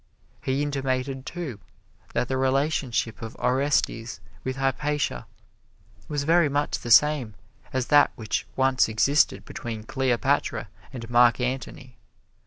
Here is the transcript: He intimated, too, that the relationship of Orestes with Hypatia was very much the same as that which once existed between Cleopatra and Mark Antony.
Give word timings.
He 0.41 0.63
intimated, 0.63 1.27
too, 1.27 1.59
that 2.13 2.27
the 2.27 2.35
relationship 2.35 3.21
of 3.21 3.35
Orestes 3.35 4.19
with 4.43 4.55
Hypatia 4.55 5.27
was 6.07 6.23
very 6.23 6.49
much 6.49 6.79
the 6.79 6.89
same 6.89 7.35
as 7.71 7.85
that 7.89 8.09
which 8.15 8.47
once 8.55 8.89
existed 8.89 9.45
between 9.45 9.83
Cleopatra 9.83 10.69
and 10.91 11.07
Mark 11.11 11.39
Antony. 11.39 11.97